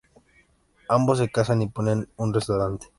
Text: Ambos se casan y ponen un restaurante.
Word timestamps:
Ambos 0.89 1.19
se 1.19 1.29
casan 1.29 1.61
y 1.61 1.69
ponen 1.69 2.09
un 2.17 2.33
restaurante. 2.33 2.87